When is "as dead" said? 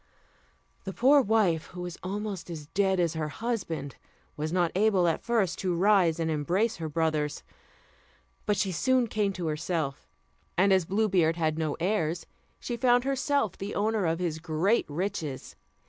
2.49-2.99